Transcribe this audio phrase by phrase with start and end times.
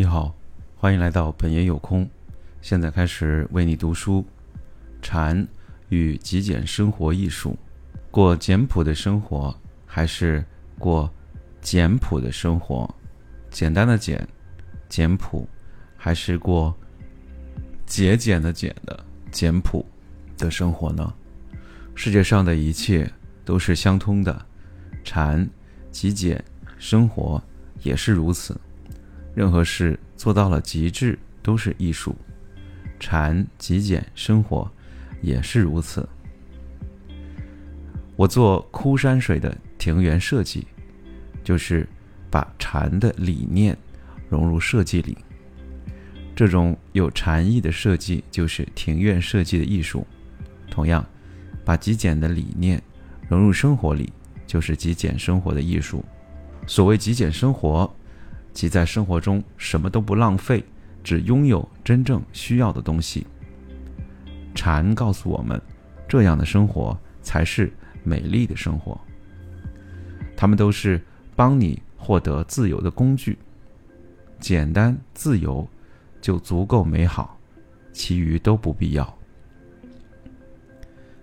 [0.00, 0.34] 你好，
[0.76, 2.08] 欢迎来到本爷有空。
[2.62, 4.24] 现在开始为你读书。
[5.02, 5.46] 禅
[5.90, 7.54] 与极简生活艺术，
[8.10, 10.42] 过简朴的生活还是
[10.78, 11.12] 过
[11.60, 12.88] 简朴的生活？
[13.50, 14.26] 简单的简，
[14.88, 15.46] 简朴，
[15.98, 16.74] 还是过
[17.84, 19.84] 节俭的俭的简朴
[20.38, 21.12] 的生活呢？
[21.94, 23.06] 世界上的一切
[23.44, 24.46] 都是相通的，
[25.04, 25.46] 禅、
[25.90, 26.42] 极简
[26.78, 27.38] 生活
[27.82, 28.58] 也是如此。
[29.34, 32.14] 任何事做到了极致都是艺术，
[32.98, 34.70] 禅极简生活
[35.22, 36.06] 也是如此。
[38.16, 40.66] 我做枯山水的庭园设计，
[41.42, 41.88] 就是
[42.28, 43.76] 把禅的理念
[44.28, 45.16] 融入设计里。
[46.36, 50.06] 这种有禅意的设计就是庭院设计的艺术。
[50.70, 51.04] 同样，
[51.64, 52.82] 把极简的理念
[53.28, 54.12] 融入生活里，
[54.46, 56.04] 就是极简生活的艺术。
[56.66, 57.90] 所谓极简生活。
[58.52, 60.64] 即在生活中什么都不浪费，
[61.02, 63.26] 只拥有真正需要的东西。
[64.54, 65.60] 禅告诉我们，
[66.08, 69.00] 这样的生活才是美丽的生活。
[70.36, 71.00] 它们都是
[71.36, 73.38] 帮你获得自由的工具。
[74.38, 75.68] 简单自由
[76.20, 77.38] 就足够美好，
[77.92, 79.18] 其余都不必要。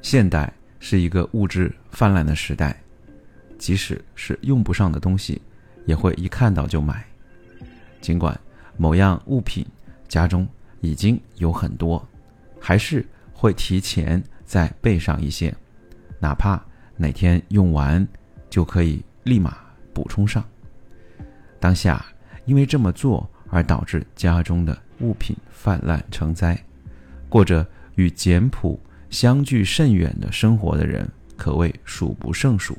[0.00, 2.82] 现代是一个物质泛滥的时代，
[3.58, 5.40] 即使是用不上的东西，
[5.84, 7.06] 也会一看到就买。
[8.02, 8.38] 尽管
[8.76, 9.64] 某样物品
[10.08, 10.46] 家中
[10.80, 12.06] 已经有很多，
[12.60, 15.54] 还是会提前再备上一些，
[16.18, 16.62] 哪怕
[16.96, 18.06] 哪天用完，
[18.50, 19.56] 就可以立马
[19.94, 20.44] 补充上。
[21.58, 22.04] 当下
[22.44, 26.60] 因为这么做而导致家中的物品泛滥成灾，
[27.28, 27.64] 过着
[27.94, 28.78] 与简朴
[29.10, 32.76] 相距甚远的生活的人可谓数不胜数。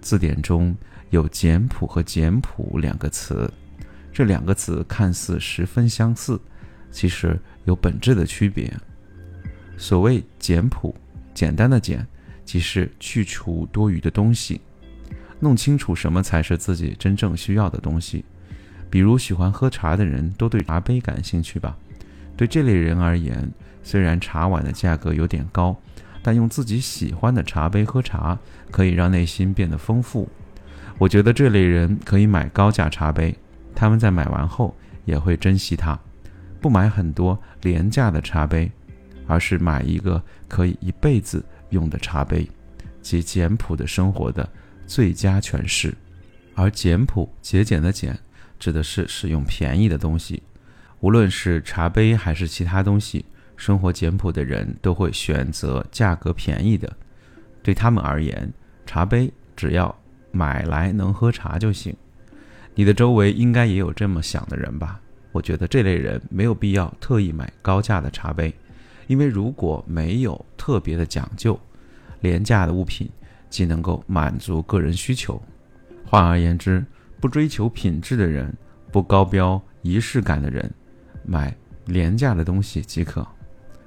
[0.00, 0.76] 字典中
[1.10, 3.50] 有“简朴”和“简朴”两个词。
[4.12, 6.40] 这两个词看似十分相似，
[6.90, 8.72] 其实有本质的区别。
[9.76, 10.94] 所谓简朴，
[11.32, 12.06] 简单的简，
[12.44, 14.60] 即是去除多余的东西，
[15.38, 18.24] 弄清楚什么才是自己真正需要的东西。
[18.90, 21.76] 比如喜欢喝茶的人都对茶杯感兴趣吧？
[22.36, 23.48] 对这类人而言，
[23.82, 25.80] 虽然茶碗的价格有点高，
[26.22, 28.38] 但用自己喜欢的茶杯喝茶，
[28.70, 30.28] 可以让内心变得丰富。
[30.98, 33.34] 我觉得这类人可以买高价茶杯。
[33.80, 34.76] 他们在买完后
[35.06, 35.98] 也会珍惜它，
[36.60, 38.70] 不买很多廉价的茶杯，
[39.26, 42.46] 而是买一个可以一辈子用的茶杯，
[43.00, 44.46] 即简朴的生活的
[44.86, 45.94] 最佳诠释。
[46.54, 48.14] 而简朴节俭的简，
[48.58, 50.42] 指的是使用便宜的东西，
[51.00, 53.24] 无论是茶杯还是其他东西，
[53.56, 56.94] 生活简朴的人都会选择价格便宜的。
[57.62, 58.52] 对他们而言，
[58.84, 59.98] 茶杯只要
[60.32, 61.96] 买来能喝茶就行。
[62.80, 64.98] 你的周围应该也有这么想的人吧？
[65.32, 68.54] 我觉得这类人没有必要特意买高价的茶杯，
[69.06, 71.60] 因为如果没有特别的讲究，
[72.20, 73.06] 廉价的物品
[73.50, 75.38] 既能够满足个人需求。
[76.06, 76.82] 换而言之，
[77.20, 78.50] 不追求品质的人，
[78.90, 80.72] 不高标仪式感的人，
[81.26, 81.54] 买
[81.84, 83.28] 廉价的东西即可。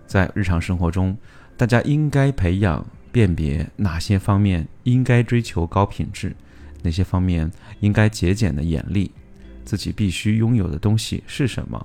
[0.05, 1.17] 在日常生活中，
[1.57, 6.35] 大家应该培养辨别哪些方面应该追求高品质。
[6.83, 7.49] 哪些方面
[7.79, 9.11] 应该节俭的眼力？
[9.65, 11.83] 自己必须拥有的东西是什么？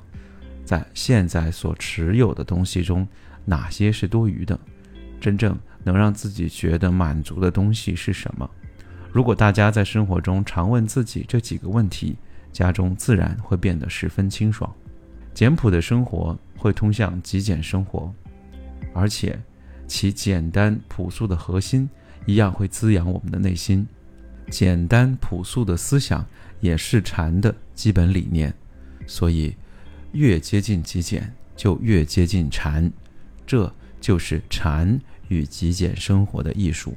[0.64, 3.06] 在现在所持有的东西中，
[3.47, 4.58] 哪些是多余的？
[5.20, 8.50] 真正能让自己觉得满足的东西是什么？
[9.10, 12.16] 如果大家在生活中常问自己这几个问题，
[12.53, 14.70] 家中自然会变得十分清爽。
[15.32, 18.12] 简朴的生活会通向极简生活，
[18.92, 19.38] 而且
[19.87, 21.88] 其简单朴素的核心
[22.26, 23.87] 一样会滋养我们的内心。
[24.50, 26.26] 简单朴素的思想
[26.60, 28.53] 也是禅的基本理念，
[29.06, 29.54] 所以
[30.12, 32.91] 越接近极简，就越接近禅，
[33.47, 36.97] 这就是禅与极简生活的艺术。